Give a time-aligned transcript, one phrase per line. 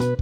[0.00, 0.16] Balik,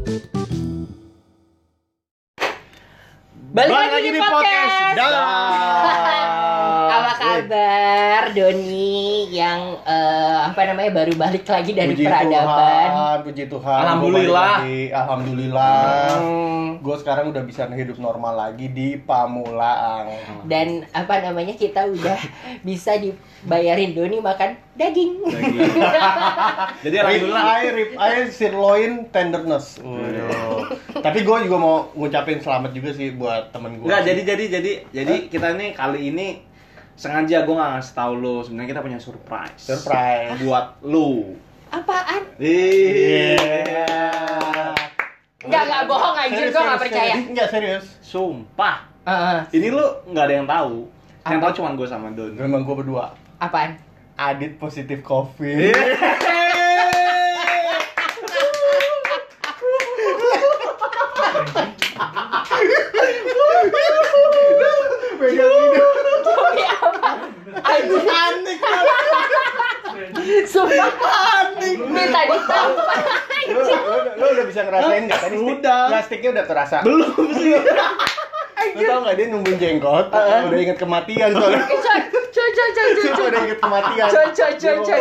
[3.70, 4.98] lagi, di podcast.
[4.98, 5.22] Dalam.
[6.98, 12.90] Apa kabar Doni yang eh, apa namanya baru balik lagi dari puji peradaban?
[12.90, 13.78] Tuhan, puji Tuhan.
[13.86, 14.66] Alhamdulillah.
[14.66, 14.90] Balik.
[14.90, 15.78] Alhamdulillah.
[16.18, 20.08] Hmm, Gue sekarang udah bisa hidup normal lagi di Pamulang.
[20.46, 22.18] dan apa namanya kita udah
[22.68, 25.22] bisa dibayarin Doni makan daging.
[26.84, 27.42] Jadi Rib alhamdulillah.
[27.42, 29.78] eye, rib eye, sirloin, tenderness.
[29.82, 30.70] Waduh.
[30.98, 33.86] Tapi gue juga mau ngucapin selamat juga sih buat temen gue.
[33.86, 36.26] Enggak, jadi jadi jadi jadi kita nih kali ini
[36.98, 39.62] sengaja gue nggak ngasih tahu lu sebenarnya kita punya surprise.
[39.62, 40.34] surprise.
[40.42, 41.38] buat lu.
[41.68, 42.22] Apaan?
[42.40, 43.86] Iya.
[45.48, 47.14] Enggak enggak bohong anjir gua enggak percaya.
[47.16, 47.84] Enggak serius.
[48.04, 48.84] Sumpah.
[49.08, 49.38] Heeh.
[49.56, 50.84] Ini lu nggak ada yang tahu.
[51.24, 51.44] Yang Apa?
[51.48, 52.32] tahu cuma gue sama Don.
[52.36, 53.16] Memang gue berdua.
[53.40, 53.80] apaan?
[54.18, 55.72] Adit positif COVID.
[66.68, 67.10] Apa?
[67.64, 68.04] Anjir.
[68.04, 68.58] Panik.
[70.48, 71.76] Sumpah panik.
[71.88, 73.04] Minta ditampar.
[74.18, 75.34] Lu, lu udah bisa ngerasain nggak tadi?
[75.38, 75.82] Udah.
[75.88, 76.76] Plastiknya udah terasa.
[76.82, 77.54] Belum sih.
[78.68, 80.06] Lu tau nggak dia nungguin jenggot?
[80.10, 81.62] Udah inget kematian soalnya.
[81.62, 84.08] Eh, coy, coy, coy, coy, coy, udah inget kematian.
[84.08, 85.00] Coy, coy, coy, coy.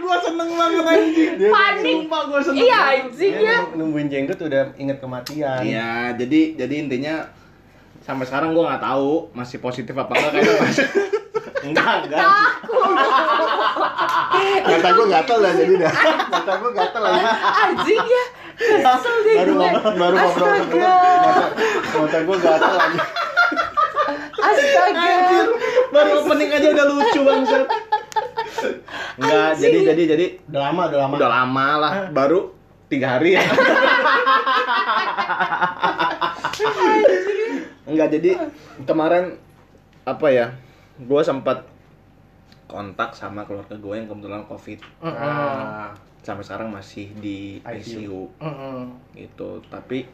[0.00, 1.32] Gua seneng banget anjing.
[1.36, 1.94] Dia Panik.
[1.94, 2.60] Sumpah gue seneng.
[2.60, 3.56] Iya anjing ya.
[3.62, 5.60] nung- nungguin jenggot udah inget kematian.
[5.62, 7.14] Iya, jadi jadi intinya
[8.00, 10.86] sampai sekarang gue nggak tahu masih positif apa enggak kayaknya masih
[11.60, 12.24] enggak enggak
[14.60, 15.92] Mata gua gatel lah jadi dah.
[16.30, 17.24] Mata gua gatel lagi.
[17.60, 18.24] Anjing ya.
[18.56, 19.68] Kesel deh Baru gue.
[19.96, 20.50] baru ngobrol.
[20.50, 21.46] Mata,
[21.96, 22.98] mata gua gatel lagi.
[24.40, 25.12] Astaga.
[25.90, 27.64] baru opening aja udah lucu banget
[29.16, 31.14] enggak jadi jadi jadi Udah lama, udah lama.
[31.18, 32.40] udah lama lah baru
[32.88, 33.42] tiga hari ya
[37.84, 38.30] enggak jadi
[38.82, 39.36] kemarin
[40.02, 40.46] apa ya
[41.00, 41.64] gue sempat
[42.70, 44.78] kontak sama keluarga gue yang kebetulan covid.
[45.02, 45.90] Ah,
[46.22, 48.06] sampai sekarang masih di ICU.
[48.06, 48.78] ICU Mm-mm.
[49.16, 49.58] gitu.
[49.66, 50.06] Tapi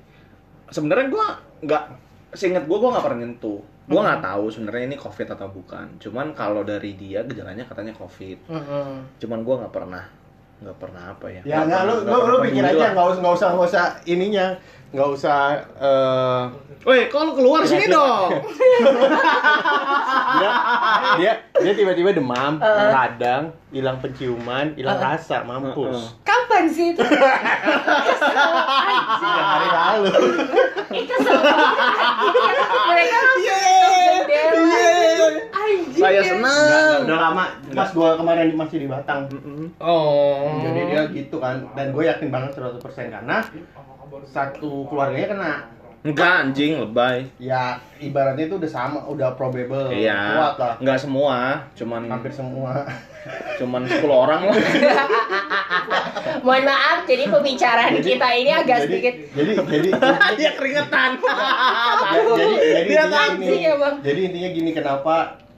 [0.73, 1.27] sebenarnya gue
[1.69, 1.85] nggak
[2.33, 3.61] seingat gue gue nggak pernah nyentuh.
[3.87, 5.87] Gue nggak tahu sebenarnya ini covid atau bukan.
[6.01, 8.39] Cuman kalau dari dia gejalanya katanya covid.
[8.49, 9.21] Mm-mm.
[9.21, 10.05] cuman gue nggak pernah
[10.57, 12.91] nggak pernah apa ya Ya enggak lu lu, lu pikir aja lah.
[12.91, 14.47] enggak usah enggak usah enggak usah ininya.
[14.89, 15.39] Enggak usah
[15.77, 16.43] eh
[16.83, 17.99] Woi, kalau keluar sini Kira-kira.
[17.99, 18.31] dong.
[20.37, 20.53] dia
[21.17, 26.15] dia dia tiba-tiba demam, radang, hilang penciuman, hilang rasa, mampus.
[26.23, 27.03] Kapan sih itu?
[29.19, 30.11] Tiga hari lalu.
[30.89, 31.69] Eh, kesel banget.
[32.87, 35.29] Mereka langsung jendela.
[35.57, 36.03] Anjing.
[36.03, 36.23] Saya ya.
[36.23, 36.67] senang.
[36.69, 37.45] Udah, udah lama.
[37.73, 39.21] Pas gua kemarin masih di Batang.
[39.81, 40.61] Oh.
[40.61, 41.65] Jadi dia gitu kan.
[41.73, 43.37] Dan gue yakin banget 100% karena
[44.29, 45.55] satu keluarganya kena.
[46.07, 47.27] Enggak anjing, lebay.
[47.43, 49.91] Ya ibaratnya itu udah sama, udah probable.
[49.91, 50.39] Iya.
[50.39, 50.75] Kuat lah.
[50.79, 51.37] Enggak semua,
[51.75, 52.87] cuman Hampir semua.
[53.59, 54.55] cuman 10 orang lah.
[56.39, 59.89] Mohon maaf, jadi pembicaraan Jadi- kita ini agak jadi, sedikit Jadi jadi
[60.35, 61.11] Dia keringetan.
[61.17, 63.95] Ya, jadi jadi Dia intinya gini, emang.
[64.01, 65.15] jadi intinya gini kenapa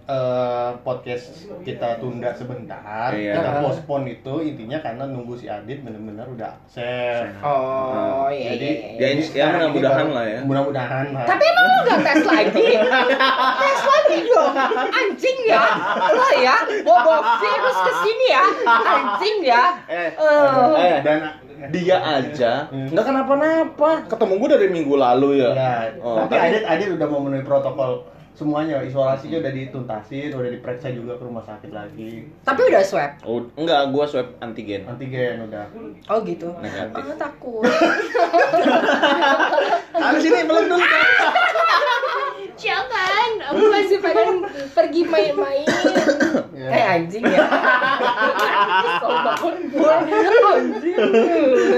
[0.08, 1.24] eh, podcast
[1.60, 3.36] kita tunda sebentar Iya.
[3.36, 9.08] kita postpone itu intinya karena nunggu si Adit benar-benar udah safe Oh, iya, jadi iya,
[9.20, 9.28] iya.
[9.28, 10.40] Ya, ya, mudah-mudahan lah ya.
[10.42, 12.66] mudah-mudahan lah Tapi emang lu gak tes lagi?
[13.54, 14.54] tes lagi dong
[14.88, 15.64] Anjing ya
[16.08, 20.72] Lo ya Mau bawa virus ke sini ya Anjing ya Eh, Eh.
[20.78, 21.18] eh, dan
[21.68, 22.86] dia aja Hmm.
[22.86, 24.06] nggak kenapa-napa.
[24.06, 25.50] Ketemu gue dari minggu lalu ya.
[25.50, 28.06] ya, Oh, tapi Adit Adit udah memenuhi protokol
[28.38, 33.42] semuanya isolasinya udah dituntasin udah diperiksa juga ke rumah sakit lagi Tapi udah swab Oh,
[33.52, 34.86] enggak, gua swab antigen.
[34.86, 35.66] antigen udah
[36.06, 37.02] Oh gitu Negatif.
[37.02, 37.66] Ah, takut
[39.98, 40.78] Harus ini belum dulu.
[42.58, 44.42] Jangan Aku masih pengen
[44.76, 45.66] pergi main-main
[46.50, 46.68] Ya.
[46.68, 47.38] Eh anjing ya
[48.98, 49.92] banget gue
[50.50, 50.96] Anjing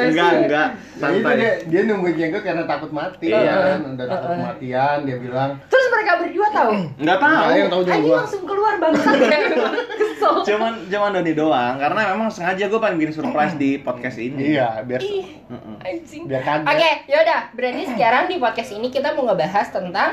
[0.02, 0.68] Enggak, enggak.
[0.72, 1.36] Itu Santai.
[1.36, 3.76] dia, dia nungguin jenggot karena takut mati Iya.
[3.76, 7.30] kan udah takut kematian dia bilang Terus mereka berdua tahu Enggak tahu.
[7.30, 9.38] Nggak, yang tahu juga gua langsung keluar bangsat ya
[10.00, 14.56] Kesel Cuman cuman Doni doang karena memang sengaja gue pengen bikin surprise di podcast ini.
[14.56, 15.76] iya biar Ih Heeh.
[15.82, 17.40] anjing biar kaget Oke, yaudah.
[17.52, 20.10] Berarti sekarang di podcast ini kita mau ngebahas tentang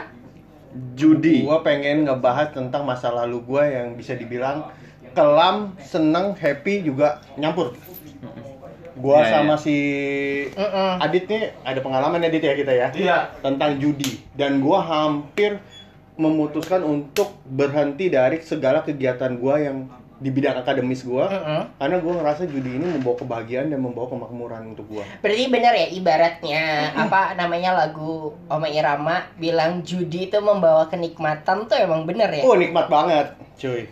[0.94, 1.44] Judi.
[1.44, 4.69] gua pengen ngebahas tentang masa lalu gua yang bisa dibilang
[5.12, 7.74] kelam seneng happy juga nyampur
[8.97, 9.62] gua Iya, sama iya.
[9.62, 9.75] si.
[10.97, 13.18] Adit nih ada pengalaman Adit ya kita ya Iya.
[13.39, 15.62] tentang judi dan gua hampir
[16.18, 19.85] memutuskan untuk berhenti dari segala kegiatan gua yang
[20.17, 21.61] di bidang akademis gua Mm-mm.
[21.77, 25.87] karena gua ngerasa judi ini membawa kebahagiaan dan membawa kemakmuran untuk gua Berarti benar ya
[25.93, 26.63] ibaratnya
[26.97, 32.41] apa namanya lagu Oma Irama bilang judi itu membawa kenikmatan tuh emang bener ya.
[32.41, 33.85] oh nikmat banget cuy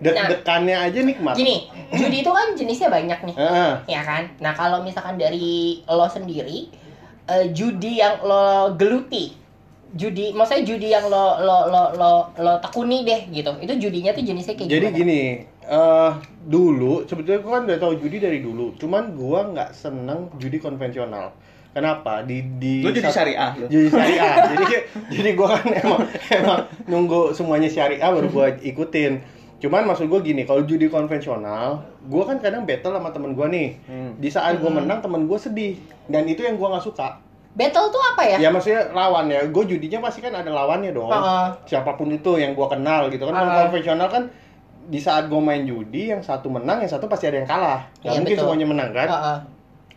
[0.00, 3.36] deg-degannya aja nikmat Gini, judi itu kan jenisnya banyak nih.
[3.36, 3.72] Heeh.
[3.84, 4.32] ya kan?
[4.40, 6.72] Nah kalau misalkan dari lo sendiri,
[7.28, 9.36] eh, judi yang lo geluti,
[9.92, 14.24] judi, maksudnya judi yang lo lo lo lo lo tekuni deh gitu, itu judinya tuh
[14.24, 14.98] jenisnya kayak Jadi gimana?
[15.04, 15.20] gini,
[15.70, 16.12] eh
[16.50, 21.30] dulu sebetulnya gua kan udah tahu judi dari dulu, cuman gua nggak seneng judi konvensional.
[21.70, 22.26] Kenapa?
[22.26, 23.70] Di di Lu jadi syariah lu.
[23.70, 24.34] Jadi syariah.
[24.58, 24.76] jadi
[25.14, 26.02] jadi gua kan emang
[26.34, 29.22] emang nunggu semuanya syariah baru gua ikutin.
[29.62, 33.78] Cuman maksud gua gini, kalau judi konvensional, gua kan kadang battle sama temen gua nih.
[33.86, 34.18] Hmm.
[34.18, 35.78] Di saat gua menang, temen gua sedih.
[36.10, 37.22] Dan itu yang gua nggak suka.
[37.54, 38.36] Battle tuh apa ya?
[38.42, 39.42] Ya maksudnya lawan ya.
[39.50, 41.10] Gue judinya pasti kan ada lawannya dong.
[41.10, 41.46] Heeh.
[41.66, 43.34] Siapa pun itu yang gua kenal gitu kan.
[43.34, 43.60] Kalau Heeh.
[43.66, 44.22] konvensional kan
[44.90, 48.04] di saat gue main judi yang satu menang yang satu pasti ada yang kalah Nggak
[48.04, 48.44] Iya, mungkin betul.
[48.44, 49.38] semuanya menang kan Heeh.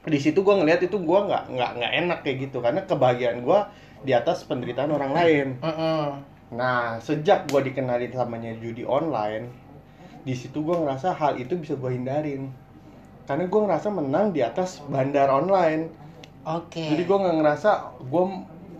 [0.05, 3.59] di situ gue ngelihat itu gue nggak nggak nggak enak kayak gitu karena kebahagiaan gue
[4.01, 6.03] di atas penderitaan orang lain Mm-mm.
[6.53, 9.49] nah sejak gue dikenalin samanya judi online
[10.21, 12.53] di situ gue ngerasa hal itu bisa gue hindarin
[13.23, 15.89] karena gue ngerasa menang di atas bandar online
[16.43, 16.83] Oke.
[16.85, 17.69] jadi gue nggak ngerasa
[18.03, 18.23] gue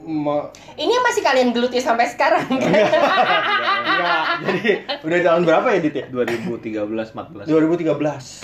[0.04, 2.60] me- Ini masih kalian geluti sampai sekarang kan?
[3.94, 4.70] Enggak, jadi
[5.00, 6.06] udah tahun berapa ya Dit ya?
[6.10, 7.46] 2013 14.
[7.46, 7.94] 2013.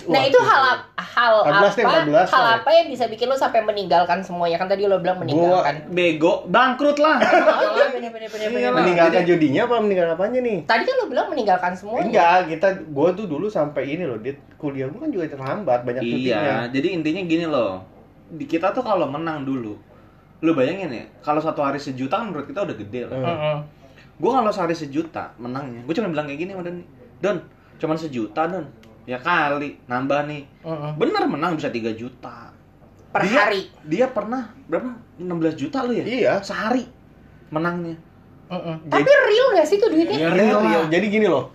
[0.06, 0.64] Nah Wah, itu hal
[0.96, 1.70] hal 14 apa?
[1.74, 2.54] deh, 14 hal ya.
[2.58, 5.90] apa yang bisa bikin lo sampai meninggalkan semuanya kan tadi lo bilang meninggalkan.
[5.90, 7.18] Bego, bangkrut lah.
[7.60, 8.64] Oh iya bener bener bener Iya bener.
[8.66, 8.78] lah.
[8.78, 10.58] meninggalkan judinya apa meninggalkan apanya nih?
[10.64, 12.06] Tadi kan lo bilang meninggalkan semuanya.
[12.06, 14.38] Enggak, kita gua tuh dulu sampai ini loh, Dit.
[14.56, 16.40] Kuliah gua kan juga terhambat banyak cutinya.
[16.40, 17.84] Iya, jadi intinya gini loh.
[18.30, 19.74] Di kita tuh kalau menang dulu,
[20.40, 23.18] lu bayangin ya, kalau satu hari sejuta kan menurut kita udah gede lah.
[23.18, 23.58] Hmm.
[24.20, 26.78] Gue kalau sehari sejuta menangnya, gue cuma bilang kayak gini sama Don,
[27.20, 27.38] Don,
[27.80, 28.66] cuman sejuta Don,
[29.08, 30.44] ya kali nambah nih,
[30.94, 32.52] bener menang bisa 3 juta.
[33.10, 33.62] Per Dia- hari.
[33.88, 34.92] Dia pernah berapa?
[35.18, 36.06] 16 juta lu ya?
[36.06, 36.34] Iya.
[36.40, 36.86] Sehari
[37.50, 37.98] menangnya.
[38.50, 38.86] Mm-mm.
[38.86, 40.18] Jadi- Tapi real gak sih tuh duitnya?
[40.20, 40.30] Iya.
[40.36, 40.84] Real, Real.
[40.90, 41.50] Jadi gini loh.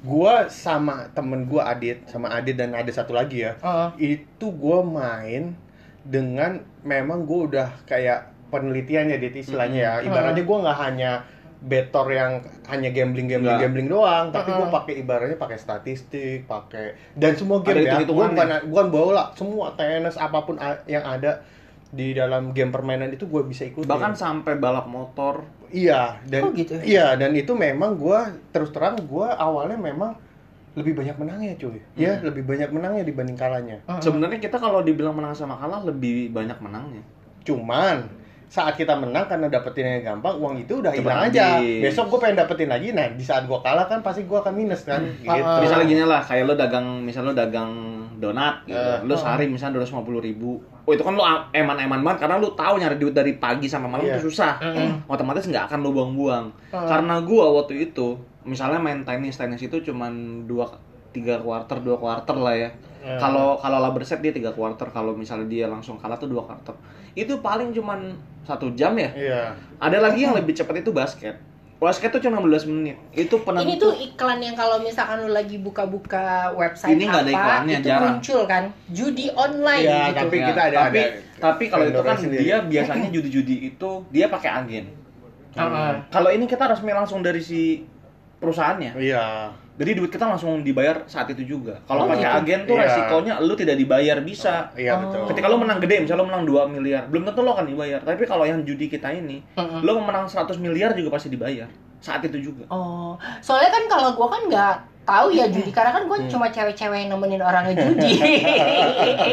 [0.00, 3.52] Gua sama temen gua Adit, sama Adit dan ada satu lagi ya.
[3.60, 3.88] Heeh.
[4.16, 5.52] Itu gua main
[6.06, 9.92] dengan memang gua udah kayak penelitian ya Dit istilahnya ya.
[10.00, 11.10] Ibaratnya gua nggak hanya
[11.58, 13.62] betor yang hanya gambling gambling Nggak.
[13.66, 17.90] gambling doang, tapi gua pakai ibaratnya pakai statistik, pakai dan semua game Ada ya.
[17.98, 18.38] Hitung-hitungannya.
[18.38, 21.42] bukan bukan bola, semua tenis apa pun a- yang ada
[21.88, 23.90] di dalam game permainan itu gua bisa ikutin.
[23.90, 25.42] Bahkan sampai balap motor.
[25.68, 26.82] Iya, dan Oh, gitu ya?
[26.82, 30.14] iya dan itu memang gua terus terang gua awalnya memang
[30.72, 31.82] lebih banyak menangnya cuy.
[31.92, 33.82] Ya, lebih banyak menangnya dibanding kalahnya.
[33.98, 37.02] Sebenarnya kita kalau dibilang menang sama kalah lebih banyak menangnya.
[37.42, 38.06] Cuman
[38.48, 41.60] saat kita menang karena dapetinnya gampang, uang itu udah hilang aja.
[41.60, 42.96] Besok gue pengen dapetin lagi.
[42.96, 45.04] Nah, di saat gua kalah kan pasti gua akan minus kan.
[45.04, 45.28] Gitu.
[45.28, 45.60] Ah.
[45.60, 47.70] Misalnya gini lah, kayak lo dagang, misal lo dagang
[48.16, 48.90] donat, gitu.
[49.04, 50.56] Lo sehari misalnya 250 ribu.
[50.88, 51.22] Oh itu kan lo
[51.52, 54.16] eman-eman banget karena lo tahu nyari duit dari pagi sampai malam Iya.
[54.16, 54.56] itu susah.
[54.64, 55.04] Mm-mm.
[55.12, 56.46] Otomatis nggak akan lo buang-buang.
[56.72, 56.88] Hmm.
[56.88, 58.16] Karena gua waktu itu,
[58.48, 60.64] misalnya main tenis, tenis itu cuman dua
[61.12, 62.70] tiga quarter dua quarter lah ya.
[63.08, 63.16] Hmm.
[63.16, 66.76] Kalau kalau laba set dia tiga quarter, kalau misalnya dia langsung kalah tuh dua quarter.
[67.14, 68.12] Itu paling cuman
[68.44, 69.08] satu jam ya.
[69.10, 69.42] Iya.
[69.80, 71.40] Ada lagi yang lebih cepat itu basket.
[71.78, 72.98] Basket tuh cuma 15 menit.
[73.14, 73.62] Itu penentu.
[73.62, 77.86] Ini tuh iklan yang kalau misalkan lu lagi buka-buka website Ini nggak ada iklannya, itu
[77.86, 78.02] jarang.
[78.12, 80.18] muncul kan judi online Iya, gitu.
[80.18, 82.42] tapi Ya, kita ada tapi ada tapi kalau itu kan sendiri.
[82.42, 84.84] dia biasanya judi-judi itu dia pakai agen.
[85.54, 85.92] Heeh.
[86.10, 87.86] Kalau ini kita resmi langsung dari si
[88.36, 88.98] perusahaannya.
[88.98, 89.26] Iya.
[89.78, 91.78] Jadi duit kita langsung dibayar saat itu juga.
[91.86, 92.36] Kalau Oh, pakai gitu?
[92.36, 92.82] agen tuh Iya.
[92.84, 94.68] resikonya lu tidak dibayar bisa.
[94.74, 94.98] Iya Oh.
[95.06, 95.20] betul.
[95.30, 97.98] Ketika lo menang gede, misalnya lo menang 2 miliar, belum tentu lo akan dibayar.
[98.00, 99.78] Tapi kalau yang judi kita ini, Heeh.
[99.80, 101.66] lo menang 100 miliar juga pasti dibayar.
[101.98, 102.62] Saat itu juga.
[102.68, 106.96] Oh, soalnya kan kalau gua kan nggak tahu ya judi karena kan gua cuma cewek-cewek
[107.00, 108.10] yang nemenin orang ngejudi.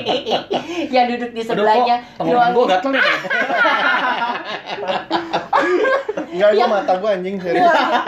[0.95, 3.01] yang duduk di sebelahnya Aduh, kok tenggorokan gue gatel nih.
[6.35, 7.63] Enggak, gua Yang- mata gua anjing serius.
[7.63, 8.03] nuangin-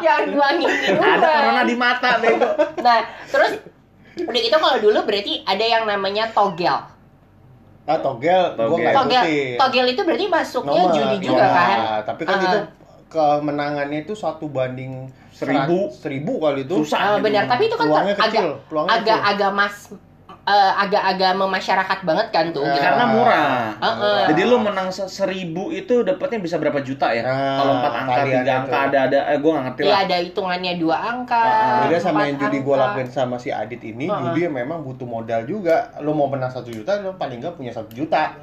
[0.00, 1.18] yang nuangin Ada minuman.
[1.20, 2.48] corona di mata, bego.
[2.78, 3.50] Nah, terus
[4.18, 6.76] udah gitu kalau dulu berarti ada yang namanya togel.
[7.84, 8.82] Ah, togel, gua Togel.
[8.82, 9.24] nggak Togel,
[9.56, 11.54] togel itu berarti masuknya Nomor, judi juga iya.
[11.54, 11.78] kan?
[12.04, 12.42] Tapi kan Ah.
[12.42, 12.58] itu
[13.06, 15.92] kemenangannya itu satu banding Seribu.
[15.92, 16.82] seribu kali itu.
[16.82, 16.98] Susah.
[16.98, 17.24] Ah, gitu.
[17.24, 19.30] benar, tapi itu kan kecil, agak peluangnya agak kecil.
[19.30, 19.76] agak mas
[20.46, 22.62] eh, agak-agak memasyarakat banget kan tuh.
[22.62, 22.70] Ya.
[22.72, 22.80] gitu.
[22.80, 23.74] Karena murah.
[23.76, 24.20] Heeh.
[24.30, 27.20] Jadi lu menang se- seribu itu dapatnya bisa berapa juta ya?
[27.20, 28.50] Nah, Kalau empat angka, tiga itu.
[28.52, 30.00] angka ada ada, eh gue nggak ngerti Iya lah.
[30.00, 31.42] ada hitungannya dua angka.
[31.42, 32.78] Ah, Beda sama yang judi angka.
[32.78, 34.22] lakuin sama si Adit ini, Ah.
[34.22, 35.90] judi memang butuh modal juga.
[35.98, 38.38] Lo mau menang satu juta, lo paling nggak punya satu juta.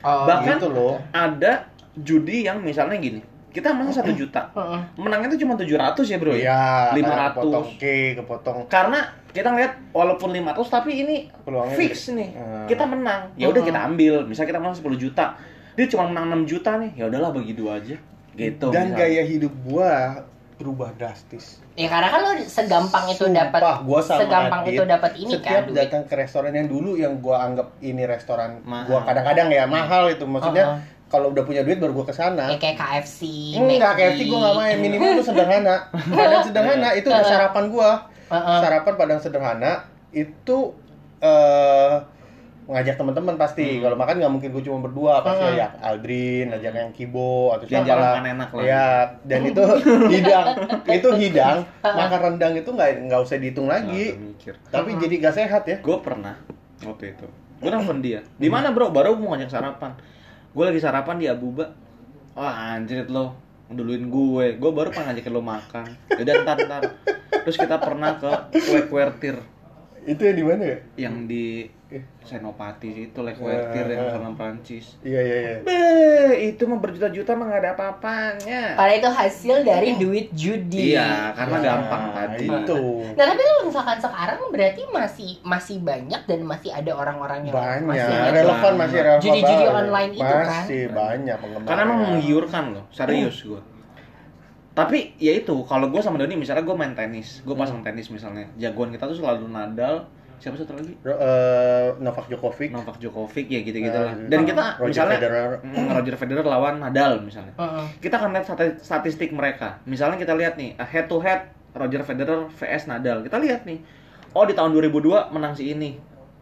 [0.00, 1.00] Oh, Bahkan gitu loh.
[1.10, 1.64] ada
[1.96, 3.24] judi yang misalnya gini,
[3.56, 4.80] kita masa satu juta Heeh.
[4.96, 5.72] menangnya itu cuma 700
[6.04, 6.60] ya bro ya Iya,
[6.92, 7.32] 500.
[7.32, 7.84] kepotong K,
[8.14, 12.66] kepotong karena kita ngeliat walaupun 500 tapi ini Peluangnya fix nih Hmm.
[12.66, 15.24] kita menang ya udah kita ambil misalnya kita menang 10 juta
[15.72, 17.96] dia cuma menang 6 juta nih ya udahlah bagi dua aja
[18.34, 18.96] gitu dan misalnya.
[18.98, 19.92] gaya hidup gua
[20.54, 21.60] berubah drastis.
[21.74, 25.52] Ya karena kan lo segampang itu dapat gua sama segampang Adit, itu dapat ini setiap
[25.52, 25.76] kan duit.
[25.78, 28.84] datang ke restoran yang dulu yang gua anggap ini restoran Mahal.
[28.86, 30.95] gua kadang-kadang ya mahal itu maksudnya Uh-uh.
[31.06, 33.20] Kalau udah punya duit baru gua ke sana Ya kayak KFC,
[33.54, 34.00] enggak McD.
[34.00, 34.76] KFC gua nggak main.
[34.78, 35.76] Minimal tuh sederhana.
[36.18, 37.90] Padang sederhana itu udah sarapan gua.
[38.26, 38.58] Heeh.
[38.58, 39.72] sarapan padang sederhana
[40.10, 40.74] itu
[41.20, 41.94] eh
[42.66, 43.78] ngajak teman-teman pasti.
[43.78, 43.80] Hmm.
[43.80, 45.22] kalau makan nggak mungkin gue cuma berdua.
[45.22, 45.54] Pasti Hmm.
[45.54, 48.26] ya Aldrin ajak yang Kibo atau Yang siapa lah.
[48.26, 48.62] enak lah.
[48.66, 48.86] ya
[49.22, 49.62] dan itu
[50.10, 50.46] hidang.
[50.84, 51.56] Itu hidang.
[51.80, 54.18] Makan rendang itu nggak nggak usah dihitung lagi.
[54.66, 55.00] tapi Hmm.
[55.00, 55.78] jadi gak sehat ya.
[55.78, 56.34] Gue pernah
[56.82, 57.26] waktu itu.
[57.56, 58.26] Gue nelfon dia.
[58.34, 58.90] Di mana bro?
[58.90, 59.94] Baru mau ngajak sarapan
[60.56, 61.68] gue lagi sarapan di Abuba.
[62.32, 63.36] Wah anjir lo
[63.68, 64.56] duluin gue.
[64.56, 65.86] Gue baru pengen ngajakin lo makan.
[66.16, 66.82] Udah ntar ntar.
[67.44, 68.32] Terus kita pernah ke
[68.64, 69.36] kue kuertir
[70.06, 70.78] itu yang di mana ya?
[70.96, 71.44] Yang di
[72.20, 75.56] Senopati itu Le Kuertir yang sama Prancis iya iya iya.
[75.62, 78.74] Beh, itu mah berjuta-juta mah gak ada apa-apanya.
[78.74, 80.98] Padahal itu hasil dari duit judi.
[80.98, 82.46] Iya, karena Nah, gampang tadi.
[82.50, 82.82] itu.
[83.14, 87.86] Nah tapi kalau misalkan sekarang berarti masih masih banyak dan masih ada orang-orang yang banyak.
[87.86, 90.46] masih relevan masih relevan Judi-judi online itu kan.
[90.50, 93.60] masih banyak penggemar Karena emang menggiurkan loh, serius gue.
[94.76, 98.44] Tapi ya itu, kalau gue sama Doni misalnya gue main tenis, gue pasang tenis misalnya,
[98.54, 100.04] jagoan kita tuh selalu Nadal,
[100.36, 100.92] siapa satu lagi?
[101.00, 104.12] Eh, Novak Djokovic Novak Djokovic ya gitu-gitu Eh, lah.
[104.28, 105.50] Dan kita Roger misalnya Federer.
[105.64, 107.56] mm, Roger Federer lawan Nadal misalnya.
[107.56, 107.84] Heeh.
[107.98, 109.80] Kita akan lihat stati- statistik mereka.
[109.88, 113.24] Misalnya kita lihat nih, head to head Roger Federer vs Nadal.
[113.24, 113.80] Kita lihat nih.
[114.32, 115.96] Oh, di tahun 2002 menang si ini.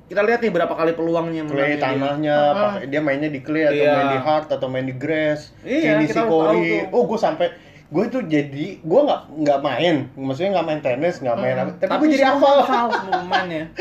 [0.04, 1.86] Kita lihat nih berapa kali peluangnya clay dia.
[1.86, 3.94] tanahnya pakai dia mainnya di clay atau Iya.
[3.94, 6.82] main di hard atau main di grass Iya, tahu tuh.
[6.92, 7.46] oh gue sampai
[7.94, 9.94] gue itu jadi gue nggak nggak main.
[10.12, 11.70] Maksudnya nggak main tenis nggak main apa.
[11.78, 12.56] Tapi, gue jadi hafal.
[12.60, 13.64] hafal semua pemainnya.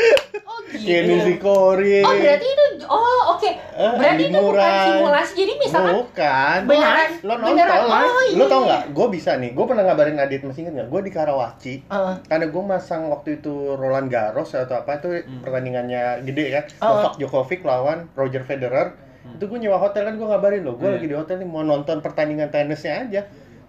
[0.44, 0.86] Oh gitu.
[0.86, 3.48] Kenny Sikori Oh berarti itu oh oke.
[3.48, 5.34] Eh, berarti itu bukan simulasi.
[5.34, 6.60] Jadi misalkan bukan.
[6.68, 7.10] Beneran?
[7.24, 7.48] Lo nonton.
[7.54, 7.80] Beneran?
[7.88, 8.38] Oh iya.
[8.38, 8.84] lo tau nggak?
[8.92, 9.50] Gue bisa nih.
[9.50, 10.90] Gue pernah ngabarin Adit masih inget nggak?
[10.90, 11.74] Gue di Karawaci.
[11.88, 12.16] Heeh.
[12.28, 15.10] karena gue masang waktu itu Roland Garros atau apa itu
[15.42, 17.00] pertandingannya gede kan Oh.
[17.00, 18.94] Novak Djokovic lawan Roger Federer.
[19.24, 20.96] Itu gue nyewa hotel kan gue ngabarin lo gue Iya.
[21.00, 23.22] lagi di hotel nih mau nonton pertandingan tenisnya aja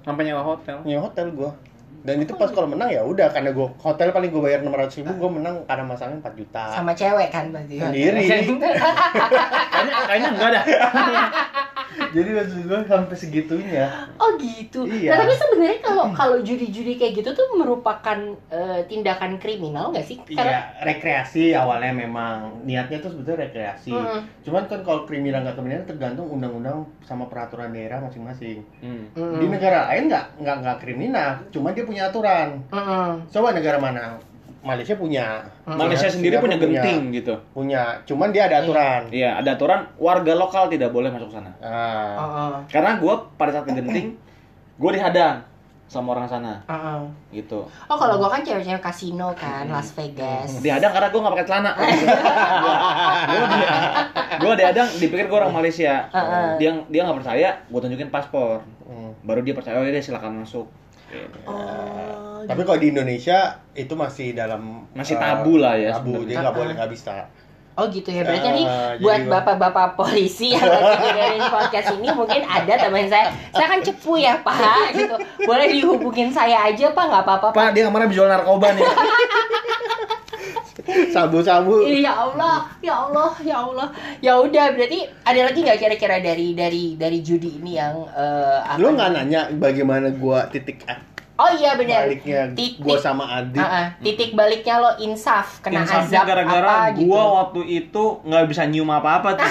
[0.04, 0.76] Sampai nyewa hotel.
[0.84, 1.50] nyewa hotel gue
[2.04, 5.12] dan itu pas kalau menang ya udah karena gue hotel paling gue bayar 600 ribu
[5.16, 7.80] gue menang karena masangnya 4 juta sama cewek kan pasti.
[7.80, 8.28] Sendiri.
[9.72, 10.64] Kayaknya kayaknya enggak dah.
[12.14, 13.86] jadi maksud gue sampai segitunya
[14.18, 14.86] Oh gitu.
[14.86, 15.10] Iya.
[15.14, 20.16] Nah, tapi sebenarnya kalau kalau judi-judi kayak gitu tuh merupakan eh, tindakan kriminal nggak sih?
[20.30, 23.92] Iya, rekreasi awalnya memang niatnya tuh sebetulnya rekreasi.
[23.92, 24.24] Hmm.
[24.46, 28.62] Cuman kan kalau kriminal nggak kriminal tergantung undang-undang sama peraturan daerah masing-masing.
[28.80, 29.10] Hmm.
[29.12, 29.38] Mm.
[29.42, 32.48] Di negara lain nggak nggak nggak kriminal, cuman dia punya aturan.
[32.70, 33.10] Mm-mm.
[33.28, 34.16] Coba negara mana?
[34.64, 35.44] Malaysia punya.
[35.68, 35.76] Hmm.
[35.76, 37.36] Malaysia sendiri punya genting gitu.
[37.52, 39.12] Punya, cuman dia ada aturan.
[39.12, 41.52] Iya, ada aturan warga lokal tidak boleh masuk sana.
[41.60, 42.16] Ah.
[42.16, 42.52] Heeh.
[42.72, 44.16] Karena gue pada saat ke genting,
[44.80, 45.44] gue dihadang
[45.84, 47.00] sama orang sana, Heeh.
[47.44, 47.60] gitu.
[47.92, 50.58] Oh kalau gua kan cewek-cewek kasino kan Las Vegas.
[50.64, 51.72] Dihadang karena gue nggak pakai celana.
[54.42, 56.08] gue dihadang, dipikir gue orang Malaysia.
[56.08, 56.56] Heeh.
[56.56, 58.64] Dia dia nggak percaya, gue tunjukin paspor.
[58.88, 59.12] Hmm.
[59.28, 60.66] Baru dia percaya, oh ya silakan masuk.
[61.12, 61.38] Gitu.
[61.46, 62.33] Oh.
[62.46, 63.38] Tapi kalau di Indonesia
[63.72, 66.28] itu masih dalam Masih eh, tabu lah ya Tabu, sebenarnya.
[66.28, 67.12] jadi nggak boleh nggak bisa.
[67.74, 68.22] Oh gitu ya.
[68.22, 73.06] Berarti nih Ah, jadi buat bapak-bapak polisi yang lagi dengerin podcast ini mungkin ada teman
[73.10, 73.34] saya.
[73.50, 75.14] Saya kan cepu ya Pak gitu.
[75.42, 77.58] Boleh dihubungin saya aja Pak nggak apa-apa Pak.
[77.58, 78.86] Pak, dia kemarin jual narkoba nih.
[81.14, 81.86] Sabu-sabu.
[81.86, 83.88] Ya Allah, ya Allah, ya Allah.
[84.20, 88.78] Ya udah, berarti ada lagi nggak kira-kira dari dari dari judi ini yang eh, apa
[88.78, 90.84] Lu nggak nanya bagaimana gua titik
[91.34, 92.06] Oh iya benar.
[92.06, 93.58] baliknya Titik- gua sama Adit.
[93.58, 93.86] Ah, ah.
[93.98, 97.10] titik baliknya lo insaf kena Insafnya azab gara-gara apa gitu.
[97.10, 99.50] gua waktu itu nggak bisa nyium apa-apa tuh.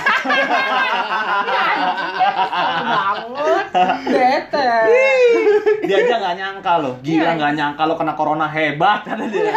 [2.84, 3.66] Banget.
[4.06, 4.70] Bete.
[5.84, 6.94] dia aja nggak nyangka loh.
[7.00, 7.32] Gila Iya.
[7.36, 9.52] nggak nyangka lo kena corona hebat kata dia.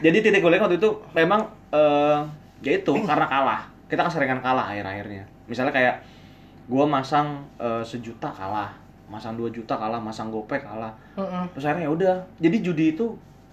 [0.00, 1.40] Jadi titik balik waktu itu memang
[1.70, 2.18] eh,
[2.60, 3.60] ya itu karena kalah.
[3.88, 5.24] Kita keseringan kalah akhir-akhirnya.
[5.44, 6.04] Misalnya kayak
[6.68, 8.76] gua masang eh, sejuta kalah,
[9.12, 10.92] masang 2 juta kalah, masang gopek kalah.
[11.18, 11.44] Mm-mm.
[11.52, 12.14] Terus akhirnya ya udah.
[12.44, 13.06] Jadi judi itu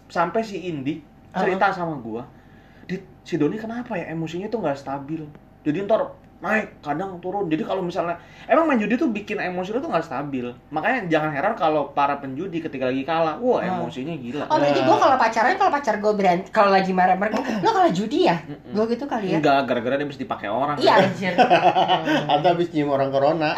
[0.08, 1.02] sampai si Indi
[1.34, 2.24] cerita sama gua,
[2.90, 5.22] "Dit, si Doni kenapa ya emosinya tuh nggak stabil.
[5.66, 6.02] Jadi ntar
[6.38, 8.13] naik kadang turun jadi kalau misalnya
[8.46, 12.13] emang main judi tuh bikin emosi lu tuh nggak stabil makanya jangan heran kalau para
[12.15, 13.82] penjudi ketika lagi kalah wah Hmm.
[13.82, 17.70] emosinya gila Oh berarti gue kalau pacaran kalau pacar gue berani kalau lagi marah-marah lo
[17.72, 18.38] kalah judi ya?
[18.39, 18.70] Mm-mm.
[18.70, 19.38] Gue gitu kali ya?
[19.38, 21.34] enggak gara-gara dia mesti dipakai orang Iya anjir.
[22.38, 23.58] Atau habis nyium orang corona.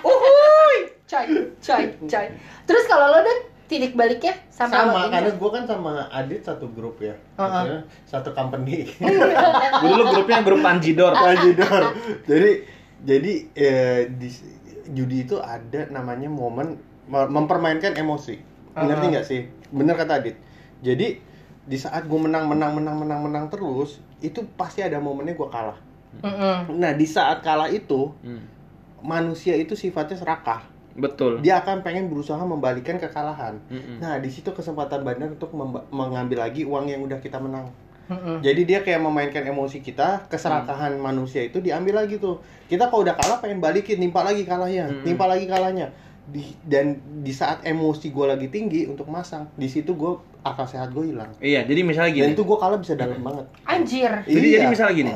[0.00, 0.78] Uhuy.
[1.04, 1.26] Coy,
[1.58, 2.26] coy, coy.
[2.62, 6.98] Terus kalau lo dan titik baliknya sama, Sama, karena gue kan sama Adit satu grup
[6.98, 7.12] ya.
[7.36, 7.46] Uh-uh.
[7.46, 8.88] Maksudnya satu company.
[9.84, 11.92] Dulu grupnya grup Panjidor Lanjidor.
[12.24, 12.64] jadi
[12.98, 14.28] jadi eh, di
[14.88, 18.40] judi itu ada namanya momen me- mempermainkan emosi.
[18.72, 19.12] Ngerti Uh-uh.
[19.12, 19.40] nggak sih?
[19.68, 20.40] Bener kata Adit.
[20.80, 21.20] Jadi
[21.68, 25.76] di saat gue menang menang menang menang menang terus itu pasti ada momennya gue kalah.
[26.24, 26.72] Mm-mm.
[26.80, 28.48] Nah di saat kalah itu Hmm,
[29.04, 30.64] manusia itu sifatnya serakah.
[30.94, 33.58] Betul Dia akan pengen berusaha membalikan kekalahan.
[33.66, 33.98] Mm-mm.
[33.98, 37.68] Nah di situ kesempatan benar untuk memba- mengambil lagi uang yang udah kita menang.
[38.06, 38.40] Mm-mm.
[38.40, 42.40] Jadi dia kayak memainkan emosi kita, keserakahan manusia itu diambil lagi tuh.
[42.64, 45.04] Kita kalau udah kalah pengen balikin, nimpa lagi kalahnya, Mm-mm.
[45.04, 45.92] nimpa lagi kalahnya.
[46.24, 50.90] Di, dan di saat emosi gue lagi tinggi untuk masang, di situ gue akal sehat
[50.90, 51.32] gue hilang.
[51.38, 53.48] iya jadi misalnya gini Dan itu gue kalah bisa dalam banget.
[53.64, 54.12] Anjir.
[54.22, 54.54] Jadi Iya.
[54.54, 55.12] jadi misalnya gini,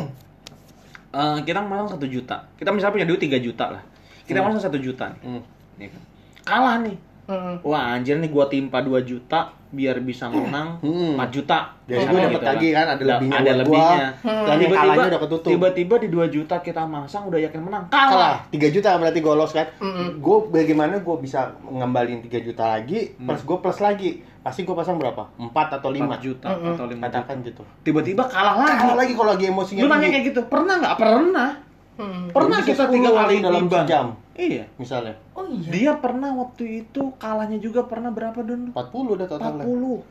[1.11, 3.83] eh, kita masang satu juta, kita misalnya punya duit 3 juta lah,
[4.23, 4.49] kita Hmm.
[4.49, 5.43] masang satu juta nih, Hmm.
[5.82, 6.02] Ya kan?
[6.42, 7.54] kalah nih, Mm-mm.
[7.62, 11.16] wah anjir nih gua timpa 2 juta biar bisa menang Hmm.
[11.16, 11.64] 4 juta.
[11.86, 14.08] Jadi gue dapat gitu lagi kan, ada Da- lebihnya ada lebihnya.
[14.20, 15.48] Dan yang kalahnya udah ketutup.
[15.48, 18.36] Tiba-tiba di 2 juta kita masang udah yakin menang, kalah kalah.
[18.50, 20.20] 3 juta berarti gue loss kan Mm-mm.
[20.20, 23.24] gue bagaimana gue bisa ngembalin 3 juta lagi Hmm.
[23.26, 26.74] plus gue plus lagi pasti gue pasang berapa 4 atau 5 5 juta Mm-mm.
[26.74, 27.04] atau 5 juta.
[27.08, 28.76] katakan gitu Tiba-tiba kalah lagi.
[28.76, 30.94] kalah lagi kalau lagi emosinya Lu nanya kayak gitu, pernah nggak?
[30.98, 31.50] Pernah.
[31.94, 32.24] Mm.
[32.28, 33.86] Pernah kita 10 tiga kali dalam imbang.
[34.34, 34.64] Iya.
[34.74, 35.68] misalnya Oh iya.
[35.68, 38.72] Dia pernah waktu itu kalahnya juga pernah berapa dulu?
[38.72, 40.02] 40 udah totalnya 40.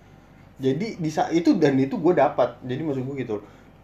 [0.59, 3.37] jadi di saat itu dan itu gue dapat jadi maksud gue gitu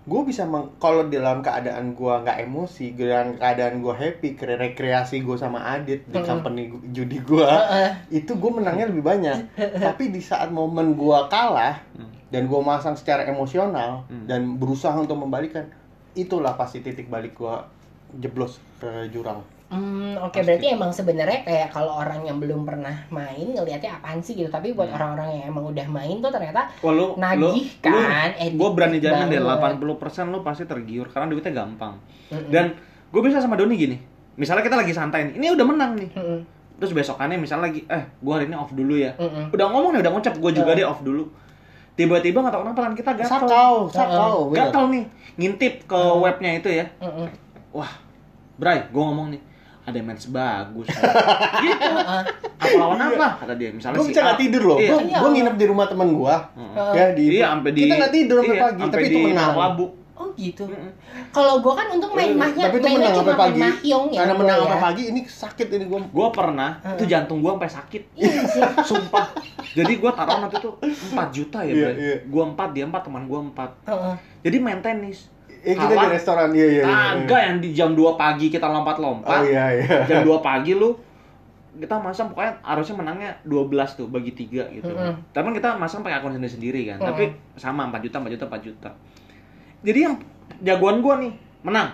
[0.04, 5.20] gue bisa meng, kalau dalam keadaan gue nggak emosi dalam keadaan gue happy kre- rekreasi
[5.20, 6.24] gue sama Adit di Mm-mm.
[6.24, 7.92] company judi gue Heeh.
[8.14, 12.08] itu gue menangnya lebih banyak tapi di saat momen gue kalah Hmm.
[12.30, 14.24] dan gue masang secara emosional Hmm.
[14.24, 15.66] dan berusaha untuk membalikan
[16.14, 17.56] itulah pasti titik balik gue
[18.16, 20.48] jeblos ke jurang Hmm, oke Pasti.
[20.48, 24.72] berarti emang sebenarnya kayak kalau orang yang belum pernah main ngelihatnya apaan sih gitu tapi
[24.72, 24.96] buat Hmm.
[24.96, 29.28] orang-orang yang emang udah main tuh ternyata Wah lu, Nagih lu, kan, gue berani jamin
[29.28, 29.76] deh, banget.
[29.76, 32.00] 80% lu pasti tergiur karena duitnya gampang.
[32.30, 32.48] Mm-mm.
[32.48, 34.00] Dan gue bisa sama Doni gini,
[34.36, 36.10] misalnya kita lagi santai nih, ini udah menang nih.
[36.12, 36.40] Mm-mm.
[36.78, 39.12] Terus besokannya misalnya lagi, eh gue hari ini off dulu ya.
[39.16, 39.52] Mm-mm.
[39.52, 40.80] Udah ngomong nih, udah ngucap, gue juga Hmm.
[40.80, 41.28] deh off dulu.
[41.94, 43.32] Tiba-tiba nggak tahu kenapa kan kita gatel.
[43.42, 44.38] sakau sakau.
[44.54, 45.04] Gatel nih,
[45.36, 46.22] ngintip ke Hmm.
[46.22, 46.86] webnya itu ya.
[47.00, 47.28] Mm-mm.
[47.74, 47.92] Wah,
[48.56, 49.42] Bray, gue ngomong nih,
[49.88, 50.88] ada match bagus.
[51.64, 51.88] gitu.
[51.88, 52.22] Heeh.
[52.60, 53.28] Apa lawan apa?
[53.40, 53.72] Kata dia.
[53.72, 54.26] Misalnya gue si bisa A.
[54.28, 54.92] nggak tidur loh Iya.
[54.92, 55.18] gue Iya.
[55.18, 56.92] gue nginep di rumah temen gue Heeh.
[56.92, 59.86] ya di Iya, sampai di kita nggak tidur sampai iya, pagi tapi itu menang Labu.
[60.18, 60.66] Oh gitu.
[61.30, 64.18] Kalau gua kan untung main mahnya, tapi itu menang sampai pagi main mahyong ya.
[64.18, 64.64] karena menang ya.
[64.66, 68.04] sampai pagi ini sakit ini gue Gue pernah, itu jantung gue sampai sakit.
[68.18, 68.62] Iya sih.
[68.84, 69.30] Sumpah.
[69.78, 70.72] Jadi gue taruh waktu itu
[71.14, 71.96] 4 juta ya, Iya, Bray.
[72.02, 72.16] iya.
[72.26, 73.70] Gue 4, dia 4, teman gue 4.
[73.86, 74.16] Heeh.
[74.42, 75.30] Jadi main tenis.
[75.68, 76.96] Eh kita di restoran iya iya iya.
[77.28, 79.28] Kagak yang di jam 2 pagi kita lompat-lompat.
[79.28, 80.96] oh iya iya Jam 2 pagi lu
[81.78, 84.90] kita masang pokoknya harusnya menangnya 12 tuh bagi 3 gitu.
[84.90, 85.14] Mm-mm.
[85.30, 86.98] Tapi kan kita masang pakai akun sendiri-sendiri kan.
[86.98, 87.10] Mm-mm.
[87.14, 88.90] Tapi sama 4 juta, 4 juta, 4 juta.
[89.86, 90.16] Jadi yang
[90.66, 91.30] jagoan gua nih
[91.62, 91.94] menang,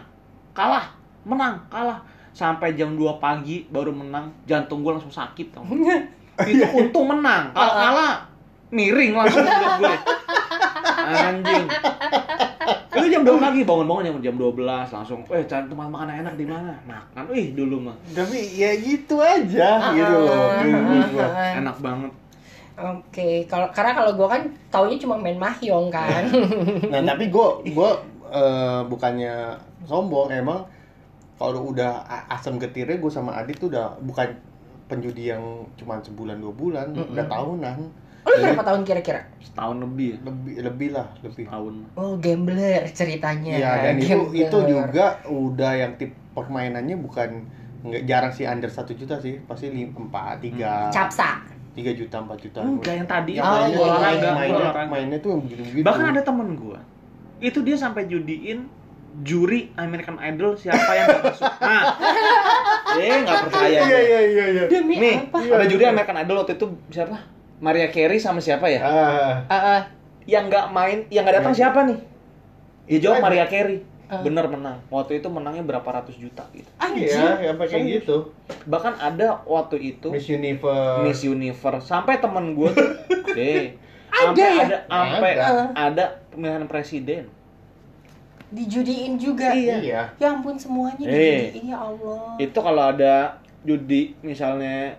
[0.55, 0.87] kalah,
[1.27, 1.99] menang, kalah.
[2.31, 5.67] Sampai jam 2 pagi baru menang, jantung gua langsung sakit tau.
[6.49, 7.51] Itu untung menang.
[7.51, 8.32] Kalau kalah
[8.73, 9.45] miring langsung
[9.81, 9.95] gue.
[11.03, 11.65] Anjing.
[12.93, 16.45] Itu jam 2 pagi bangun-bangun jam jam 12 langsung, "Eh, cari tempat makan enak di
[16.47, 17.29] mana?" Makan.
[17.35, 21.27] Ih, dulu mah tapi ya gitu aja gitu loh menurut gua.
[21.29, 21.51] Heeh.
[21.61, 22.11] enak banget.
[22.73, 24.41] Oke, kalau karena kalau gua kan
[24.73, 26.25] taunya cuma main mahjong kan.
[26.91, 27.89] nah tapi gue gue
[28.33, 29.53] eh, bukannya
[29.85, 30.65] sombong emang
[31.37, 34.31] kalau udah asam getirnya gue sama Adit tuh udah bukan
[34.87, 35.43] penjudi yang
[35.75, 37.11] cuma sebulan dua bulan Mm-mm.
[37.13, 37.77] udah tahunan
[38.25, 39.21] lu berapa tahun kira-kira?
[39.37, 40.17] Setahun lebih ya.
[40.23, 41.73] lebih lebih lah lebih Tahun.
[41.93, 43.53] Oh, gambler ceritanya.
[43.53, 44.43] Iya dan itu Gambler.
[44.43, 47.29] itu juga udah yang tip permainannya bukan
[47.83, 51.43] nggak jarang sih under satu juta sih pasti lim- empat tiga capsa.
[51.73, 54.87] tiga juta empat juta Enggak yang tadi yang Oh, mainnya, iya, mainnya, iya, mainnya, olahraga.
[54.87, 56.79] mainnya tuh yang begitu begitu Bahkan ada temen gua.
[57.37, 58.71] Itu dia sampai judiin
[59.19, 61.51] juri American Idol siapa yang gak masuk.
[61.61, 61.83] Nah,
[62.95, 63.79] eh nggak percaya.
[63.81, 65.37] iya iya iya iya Demi Nih, apa?
[65.41, 67.17] ada juri American Idol waktu itu siapa?
[67.63, 68.83] Maria Carey sama siapa ya?
[68.83, 69.81] ah Ah, ah.
[70.23, 71.95] Yang nggak main, yang nggak datang siapa nih?
[72.85, 73.79] Ya jawab Maria Carey.
[74.05, 74.19] Ah.
[74.19, 74.83] Bener menang.
[74.87, 76.67] Waktu itu menangnya berapa ratus juta gitu.
[76.75, 77.07] Anjir.
[77.09, 78.29] iya sampai kayak gitu
[78.65, 82.89] Bahkan ada waktu itu Miss Universe Miss Universe sampai temen gue tuh
[83.39, 83.73] deh
[84.11, 84.51] Ada ya?
[84.61, 85.63] ada sampai Ada.
[85.73, 87.23] ada pemilihan presiden
[88.49, 89.49] dijudiin juga.
[89.49, 90.13] Iya.
[90.13, 91.49] Ya ampun semuanya Eh.
[91.49, 92.37] dijudiin ya Allah.
[92.37, 94.93] Itu kalau ada judi misalnya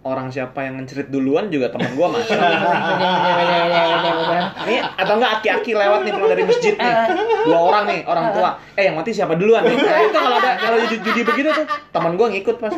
[0.00, 2.32] orang siapa yang ngencerit duluan juga teman gua masuk.
[4.70, 6.94] Ini atau enggak aki-aki lewat nih pulang dari masjid nih.
[7.42, 8.50] Dua orang nih, orang tua.
[8.78, 9.74] Eh yang mati siapa duluan nih?
[9.74, 12.70] Nah, itu kalau ada kalau judi, judi begitu tuh teman gua ngikut pas.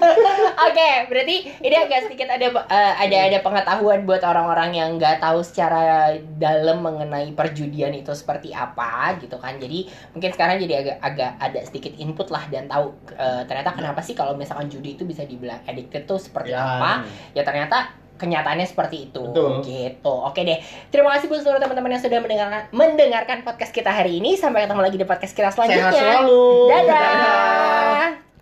[0.62, 5.44] Oke, berarti ini agak sedikit ada eh, ada ada pengetahuan buat orang-orang yang nggak tahu
[5.44, 9.60] secara dalam mengenai perjudian itu seperti apa gitu kan.
[9.60, 14.00] Jadi mungkin sekarang jadi agak agak ada sedikit input lah dan tahu eh, ternyata kenapa
[14.00, 16.60] sih kalau misalkan judi itu bisa dibilang addicted tuh seperti Ya.
[16.62, 17.06] apa.
[17.32, 19.66] Ya ternyata kenyataannya seperti itu Betul.
[19.66, 20.62] gitu oke deh
[20.94, 24.80] terima kasih buat seluruh teman-teman yang sudah mendengarkan mendengarkan podcast kita hari ini sampai ketemu
[24.86, 26.46] lagi di podcast kita selanjutnya Sehat selalu.
[26.70, 28.22] dadah.